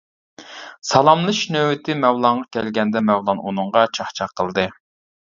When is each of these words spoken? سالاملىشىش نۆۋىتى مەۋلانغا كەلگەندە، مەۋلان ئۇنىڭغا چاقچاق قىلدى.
سالاملىشىش 0.91 1.49
نۆۋىتى 1.55 1.95
مەۋلانغا 2.05 2.47
كەلگەندە، 2.57 3.03
مەۋلان 3.09 3.43
ئۇنىڭغا 3.51 3.83
چاقچاق 3.99 4.33
قىلدى. 4.41 4.65